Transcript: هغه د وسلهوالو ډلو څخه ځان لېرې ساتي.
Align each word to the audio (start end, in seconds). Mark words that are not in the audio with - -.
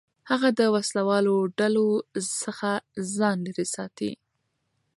هغه 0.31 0.49
د 0.59 0.61
وسلهوالو 0.75 1.35
ډلو 1.59 1.87
څخه 2.43 2.69
ځان 3.15 3.37
لېرې 3.45 3.65
ساتي. 3.75 4.11